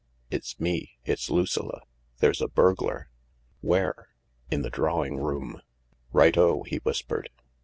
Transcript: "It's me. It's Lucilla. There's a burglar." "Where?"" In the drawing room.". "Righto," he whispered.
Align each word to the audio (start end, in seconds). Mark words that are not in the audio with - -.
"It's 0.31 0.59
me. 0.59 0.93
It's 1.05 1.29
Lucilla. 1.29 1.81
There's 2.21 2.41
a 2.41 2.47
burglar." 2.47 3.11
"Where?"" 3.59 4.07
In 4.51 4.63
the 4.63 4.71
drawing 4.71 5.17
room.". 5.17 5.61
"Righto," 6.11 6.63
he 6.63 6.77
whispered. 6.77 7.29